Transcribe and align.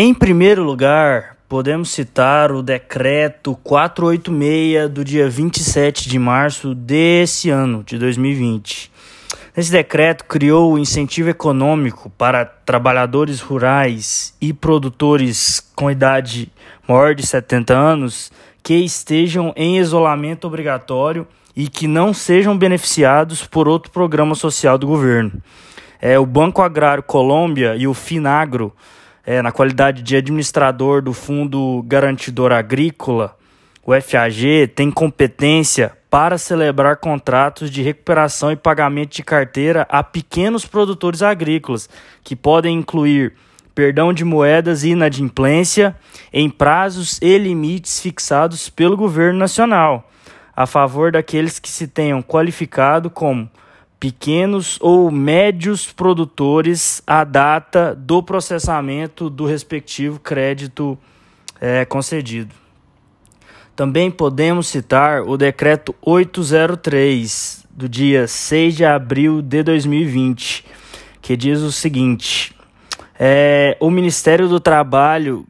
Em 0.00 0.14
primeiro 0.14 0.62
lugar, 0.62 1.36
podemos 1.48 1.90
citar 1.90 2.52
o 2.52 2.62
decreto 2.62 3.58
486 3.64 4.88
do 4.88 5.04
dia 5.04 5.28
27 5.28 6.08
de 6.08 6.20
março 6.20 6.72
desse 6.72 7.50
ano, 7.50 7.82
de 7.82 7.98
2020. 7.98 8.92
Esse 9.56 9.72
decreto 9.72 10.24
criou 10.24 10.72
o 10.72 10.78
incentivo 10.78 11.30
econômico 11.30 12.10
para 12.10 12.44
trabalhadores 12.44 13.40
rurais 13.40 14.36
e 14.40 14.52
produtores 14.52 15.60
com 15.74 15.90
idade 15.90 16.48
maior 16.86 17.12
de 17.12 17.26
70 17.26 17.74
anos 17.74 18.30
que 18.62 18.74
estejam 18.74 19.52
em 19.56 19.78
isolamento 19.78 20.46
obrigatório 20.46 21.26
e 21.56 21.68
que 21.68 21.88
não 21.88 22.14
sejam 22.14 22.56
beneficiados 22.56 23.44
por 23.44 23.66
outro 23.66 23.90
programa 23.90 24.36
social 24.36 24.78
do 24.78 24.86
governo. 24.86 25.42
É, 26.00 26.16
o 26.20 26.24
Banco 26.24 26.62
Agrário 26.62 27.02
Colômbia 27.02 27.74
e 27.74 27.88
o 27.88 27.92
Finagro, 27.92 28.72
é, 29.28 29.42
na 29.42 29.52
qualidade 29.52 30.00
de 30.00 30.16
administrador 30.16 31.02
do 31.02 31.12
Fundo 31.12 31.84
Garantidor 31.86 32.50
Agrícola, 32.50 33.36
o 33.84 33.92
FAG, 34.00 34.68
tem 34.68 34.90
competência 34.90 35.92
para 36.08 36.38
celebrar 36.38 36.96
contratos 36.96 37.70
de 37.70 37.82
recuperação 37.82 38.50
e 38.50 38.56
pagamento 38.56 39.14
de 39.14 39.22
carteira 39.22 39.86
a 39.90 40.02
pequenos 40.02 40.64
produtores 40.64 41.20
agrícolas, 41.20 41.90
que 42.24 42.34
podem 42.34 42.78
incluir 42.78 43.34
perdão 43.74 44.14
de 44.14 44.24
moedas 44.24 44.82
e 44.82 44.92
inadimplência 44.92 45.94
em 46.32 46.48
prazos 46.48 47.18
e 47.20 47.36
limites 47.36 48.00
fixados 48.00 48.70
pelo 48.70 48.96
governo 48.96 49.38
nacional, 49.38 50.10
a 50.56 50.64
favor 50.64 51.12
daqueles 51.12 51.58
que 51.58 51.68
se 51.68 51.86
tenham 51.86 52.22
qualificado 52.22 53.10
como 53.10 53.46
pequenos 54.00 54.78
ou 54.80 55.10
médios 55.10 55.92
produtores 55.92 57.02
à 57.06 57.24
data 57.24 57.94
do 57.94 58.22
processamento 58.22 59.28
do 59.28 59.44
respectivo 59.44 60.20
crédito 60.20 60.98
é, 61.60 61.84
concedido. 61.84 62.54
Também 63.74 64.10
podemos 64.10 64.68
citar 64.68 65.22
o 65.22 65.36
decreto 65.36 65.94
803 66.02 67.66
do 67.70 67.88
dia 67.88 68.26
6 68.26 68.76
de 68.76 68.84
abril 68.84 69.40
de 69.40 69.62
2020, 69.62 70.64
que 71.22 71.36
diz 71.36 71.60
o 71.60 71.70
seguinte: 71.70 72.54
é, 73.18 73.76
o 73.80 73.90
Ministério 73.90 74.48
do 74.48 74.58
Trabalho 74.58 75.46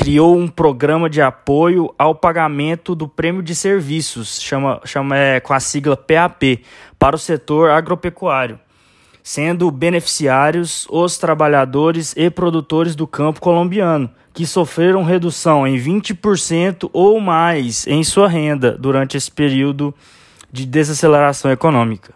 criou 0.00 0.34
um 0.34 0.48
programa 0.48 1.10
de 1.10 1.20
apoio 1.20 1.94
ao 1.98 2.14
pagamento 2.14 2.94
do 2.94 3.06
prêmio 3.06 3.42
de 3.42 3.54
serviços, 3.54 4.40
chama, 4.40 4.80
chama 4.82 5.14
é, 5.14 5.40
com 5.40 5.52
a 5.52 5.60
sigla 5.60 5.94
PAP, 5.94 6.64
para 6.98 7.14
o 7.14 7.18
setor 7.18 7.68
agropecuário, 7.68 8.58
sendo 9.22 9.70
beneficiários 9.70 10.86
os 10.88 11.18
trabalhadores 11.18 12.14
e 12.16 12.30
produtores 12.30 12.96
do 12.96 13.06
campo 13.06 13.42
colombiano 13.42 14.10
que 14.32 14.46
sofreram 14.46 15.02
redução 15.02 15.66
em 15.66 15.76
20% 15.76 16.88
ou 16.94 17.20
mais 17.20 17.86
em 17.86 18.02
sua 18.02 18.26
renda 18.26 18.72
durante 18.78 19.18
esse 19.18 19.30
período 19.30 19.94
de 20.50 20.64
desaceleração 20.64 21.50
econômica. 21.50 22.14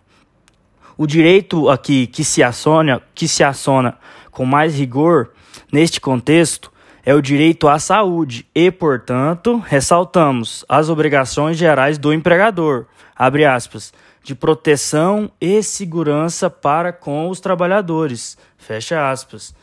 O 0.96 1.06
direito 1.06 1.68
aqui 1.68 2.06
que 2.06 2.24
se 2.24 2.42
aciona, 2.42 3.02
que 3.14 3.28
se 3.28 3.44
aciona 3.44 3.98
com 4.30 4.46
mais 4.46 4.74
rigor 4.74 5.32
neste 5.70 6.00
contexto 6.00 6.72
é 7.04 7.14
o 7.14 7.20
direito 7.20 7.68
à 7.68 7.78
saúde 7.78 8.46
e, 8.54 8.70
portanto, 8.70 9.62
ressaltamos 9.66 10.64
as 10.68 10.88
obrigações 10.88 11.56
gerais 11.56 11.98
do 11.98 12.12
empregador, 12.12 12.86
abre 13.14 13.44
aspas, 13.44 13.92
de 14.22 14.34
proteção 14.34 15.30
e 15.40 15.62
segurança 15.62 16.48
para 16.48 16.92
com 16.92 17.28
os 17.28 17.40
trabalhadores, 17.40 18.38
fecha 18.56 19.10
aspas 19.10 19.54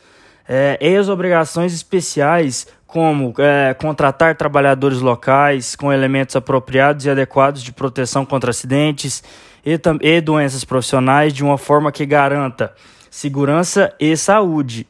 é, 0.48 0.78
e 0.80 0.96
as 0.96 1.08
obrigações 1.08 1.72
especiais, 1.72 2.66
como 2.86 3.32
é, 3.38 3.74
contratar 3.74 4.36
trabalhadores 4.36 5.00
locais 5.00 5.74
com 5.74 5.92
elementos 5.92 6.36
apropriados 6.36 7.06
e 7.06 7.10
adequados 7.10 7.62
de 7.62 7.72
proteção 7.72 8.24
contra 8.26 8.50
acidentes 8.50 9.22
e, 9.64 9.80
e 10.02 10.20
doenças 10.20 10.64
profissionais, 10.64 11.32
de 11.32 11.42
uma 11.42 11.56
forma 11.56 11.90
que 11.90 12.04
garanta 12.04 12.74
segurança 13.10 13.94
e 13.98 14.16
saúde. 14.16 14.86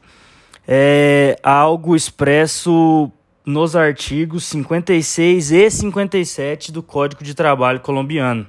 É 0.67 1.37
algo 1.43 1.95
expresso 1.95 3.11
nos 3.45 3.75
artigos 3.75 4.45
56 4.45 5.51
e 5.51 5.69
57 5.69 6.71
do 6.71 6.81
Código 6.81 7.23
de 7.23 7.33
Trabalho 7.33 7.81
colombiano, 7.81 8.47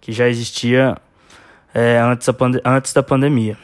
que 0.00 0.12
já 0.12 0.28
existia 0.28 0.96
é, 1.74 1.98
antes, 1.98 2.28
antes 2.64 2.92
da 2.92 3.02
pandemia. 3.02 3.56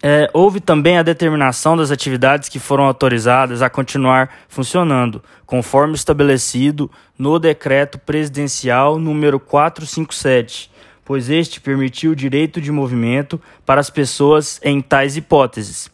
É, 0.00 0.30
houve 0.32 0.60
também 0.60 0.96
a 0.96 1.02
determinação 1.02 1.76
das 1.76 1.90
atividades 1.90 2.48
que 2.48 2.60
foram 2.60 2.84
autorizadas 2.84 3.62
a 3.62 3.70
continuar 3.70 4.30
funcionando, 4.48 5.22
conforme 5.44 5.94
estabelecido 5.94 6.90
no 7.18 7.38
decreto 7.38 7.98
presidencial 7.98 8.98
número 8.98 9.40
457, 9.40 10.70
pois 11.04 11.28
este 11.28 11.60
permitiu 11.60 12.12
o 12.12 12.16
direito 12.16 12.60
de 12.60 12.70
movimento 12.70 13.40
para 13.66 13.80
as 13.80 13.90
pessoas 13.90 14.60
em 14.62 14.80
tais 14.80 15.16
hipóteses. 15.16 15.90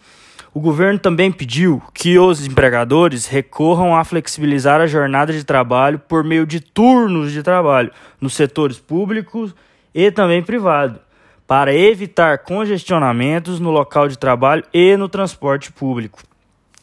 O 0.55 0.61
governo 0.61 1.01
também 1.01 1.33
pediu 1.33 1.83
que 1.93 2.17
os 2.17 2.47
empregadores 2.47 3.27
recorram 3.27 3.97
a 3.97 4.05
flexibilizar 4.05 4.81
a 4.81 4.87
jornada 4.87 5.33
de 5.33 5.43
trabalho 5.43 5.99
por 5.99 6.23
meio 6.23 6.47
de 6.47 6.61
turnos 6.61 7.33
de 7.33 7.43
trabalho 7.43 7.91
nos 8.21 8.35
setores 8.35 8.79
públicos 8.79 9.53
e 9.93 10.13
também 10.13 10.45
privado 10.45 11.01
para 11.45 11.75
evitar 11.75 12.39
congestionamentos 12.39 13.59
no 13.59 13.73
local 13.73 14.07
de 14.07 14.17
trabalho 14.17 14.63
e 14.73 14.97
no 14.97 15.09
transporte 15.09 15.73
público. 15.73 16.23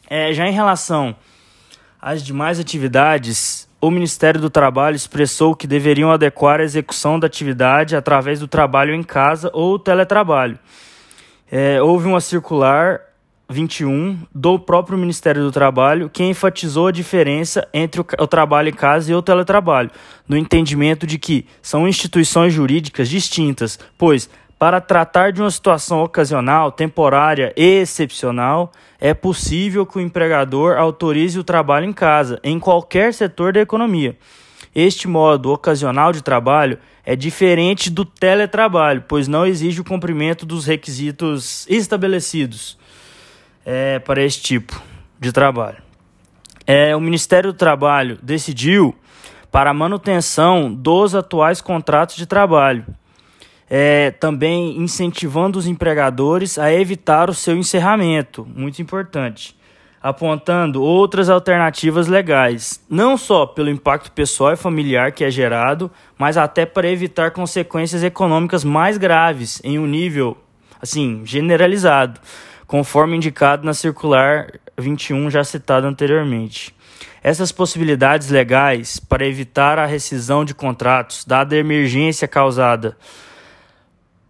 É, 0.06 0.34
já 0.34 0.46
em 0.46 0.52
relação 0.52 1.16
às 1.98 2.22
demais 2.22 2.60
atividades, 2.60 3.66
o 3.80 3.90
Ministério 3.90 4.38
do 4.38 4.50
Trabalho 4.50 4.96
expressou 4.96 5.56
que 5.56 5.66
deveriam 5.66 6.12
adequar 6.12 6.60
a 6.60 6.64
execução 6.64 7.18
da 7.18 7.26
atividade 7.26 7.96
através 7.96 8.38
do 8.38 8.46
trabalho 8.46 8.94
em 8.94 9.02
casa 9.02 9.50
ou 9.54 9.78
teletrabalho. 9.78 10.58
É, 11.50 11.80
houve 11.80 12.06
uma 12.06 12.20
circular 12.20 13.11
21 13.52 14.18
do 14.34 14.58
próprio 14.58 14.98
Ministério 14.98 15.42
do 15.42 15.52
Trabalho 15.52 16.08
que 16.08 16.24
enfatizou 16.24 16.88
a 16.88 16.92
diferença 16.92 17.68
entre 17.72 18.00
o, 18.00 18.06
o, 18.18 18.26
trabalho 18.26 18.70
em 18.70 18.72
casa 18.72 19.12
e 19.12 19.14
o 19.14 19.22
teletrabalho, 19.22 19.90
no 20.26 20.36
entendimento 20.36 21.06
de 21.06 21.18
que 21.18 21.46
são 21.60 21.86
instituições 21.86 22.52
jurídicas 22.52 23.08
distintas, 23.08 23.78
pois 23.96 24.28
para 24.58 24.80
tratar 24.80 25.32
de 25.32 25.40
uma 25.40 25.50
situação 25.50 26.02
ocasional, 26.02 26.70
temporária 26.70 27.52
e 27.56 27.80
excepcional, 27.80 28.72
é 29.00 29.12
possível 29.12 29.84
que 29.84 29.98
o 29.98 30.00
empregador 30.00 30.76
autorize 30.76 31.38
o 31.38 31.44
trabalho 31.44 31.86
em 31.86 31.92
casa, 31.92 32.38
em 32.44 32.60
qualquer 32.60 33.12
setor 33.12 33.52
da 33.52 33.60
economia. 33.60 34.16
Este 34.72 35.08
modo 35.08 35.52
ocasional 35.52 36.12
de 36.12 36.22
trabalho 36.22 36.78
é 37.04 37.16
diferente 37.16 37.90
do 37.90 38.04
teletrabalho, 38.04 39.04
pois 39.06 39.26
não 39.26 39.44
exige 39.44 39.80
o 39.80 39.84
cumprimento 39.84 40.46
dos 40.46 40.64
requisitos 40.64 41.66
estabelecidos 41.68 42.80
é, 43.64 43.98
para 43.98 44.22
este 44.22 44.42
tipo 44.42 44.80
de 45.18 45.32
trabalho. 45.32 45.82
É, 46.66 46.94
o 46.94 47.00
Ministério 47.00 47.52
do 47.52 47.56
Trabalho 47.58 48.18
decidiu 48.22 48.94
para 49.50 49.70
a 49.70 49.74
manutenção 49.74 50.72
dos 50.72 51.14
atuais 51.14 51.60
contratos 51.60 52.16
de 52.16 52.26
trabalho 52.26 52.86
é, 53.74 54.10
também 54.10 54.76
incentivando 54.76 55.58
os 55.58 55.66
empregadores 55.66 56.58
a 56.58 56.70
evitar 56.70 57.30
o 57.30 57.34
seu 57.34 57.56
encerramento, 57.56 58.46
muito 58.54 58.82
importante, 58.82 59.56
apontando 60.02 60.82
outras 60.82 61.30
alternativas 61.30 62.06
legais, 62.06 62.84
não 62.86 63.16
só 63.16 63.46
pelo 63.46 63.70
impacto 63.70 64.12
pessoal 64.12 64.52
e 64.52 64.56
familiar 64.56 65.10
que 65.12 65.24
é 65.24 65.30
gerado, 65.30 65.90
mas 66.18 66.36
até 66.36 66.66
para 66.66 66.90
evitar 66.90 67.30
consequências 67.30 68.02
econômicas 68.04 68.62
mais 68.62 68.98
graves 68.98 69.58
em 69.64 69.78
um 69.78 69.86
nível 69.86 70.36
assim 70.78 71.22
generalizado, 71.24 72.20
conforme 72.72 73.18
indicado 73.18 73.66
na 73.66 73.74
circular 73.74 74.50
21 74.78 75.30
já 75.30 75.44
citada 75.44 75.86
anteriormente. 75.86 76.74
Essas 77.22 77.52
possibilidades 77.52 78.30
legais 78.30 78.98
para 78.98 79.26
evitar 79.26 79.78
a 79.78 79.84
rescisão 79.84 80.42
de 80.42 80.54
contratos, 80.54 81.22
dada 81.26 81.54
a 81.54 81.58
emergência 81.58 82.26
causada 82.26 82.96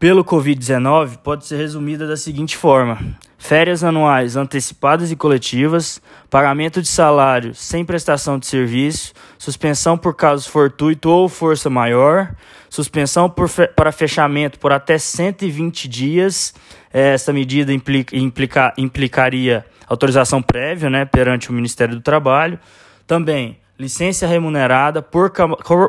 pelo 0.03 0.25
Covid-19 0.25 1.19
pode 1.19 1.47
ser 1.47 1.59
resumida 1.59 2.09
da 2.09 2.17
seguinte 2.17 2.57
forma: 2.57 2.99
férias 3.39 3.85
anuais 3.85 4.35
antecipadas 4.35 5.13
e 5.13 5.17
coletivas, 5.17 6.03
pagamento 6.29 6.83
de 6.83 6.89
salário 6.89 7.55
sem 7.55 7.85
prestação 7.85 8.37
de 8.37 8.49
serviço, 8.49 9.13
suspensão 9.39 9.97
por 9.97 10.17
caso 10.17 10.51
fortuito 10.51 11.09
ou 11.09 11.29
força 11.29 11.71
maior, 11.71 12.35
suspensão 12.69 13.33
fe 13.47 13.69
para 13.69 13.93
fechamento 13.93 14.59
por 14.59 14.73
até 14.73 14.99
120 14.99 15.87
dias. 15.87 16.53
Essa 16.93 17.33
medida 17.33 17.73
implica, 17.73 18.17
implica, 18.17 18.75
implicaria 18.77 19.65
autorização 19.87 20.43
prévia 20.43 20.91
né, 20.91 21.05
perante 21.05 21.49
o 21.49 21.53
Ministério 21.53 21.95
do 21.95 22.01
Trabalho. 22.01 22.59
Também 23.07 23.62
licença 23.79 24.27
remunerada 24.27 25.03
por, 25.03 25.31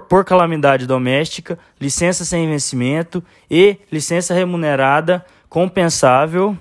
por 0.09 0.25
calamidade 0.25 0.88
doméstica, 0.88 1.59
licença 1.80 2.25
sem 2.25 2.47
vencimento 2.47 3.24
e 3.50 3.77
licença 3.91 4.33
remunerada 4.33 5.25
compensável 5.50 6.57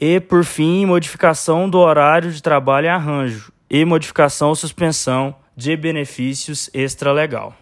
E, 0.00 0.18
por 0.18 0.44
fim, 0.44 0.86
modificação 0.86 1.68
do 1.68 1.78
horário 1.78 2.32
de 2.32 2.42
trabalho 2.42 2.86
e 2.86 2.88
arranjo. 2.88 3.52
E 3.68 3.84
modificação 3.84 4.48
ou 4.48 4.54
suspensão 4.54 5.34
de 5.54 5.76
benefícios 5.76 6.70
extra-legal. 6.72 7.54